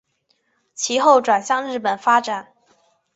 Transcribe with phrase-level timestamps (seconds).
[0.73, 2.55] 其后转往日本发展。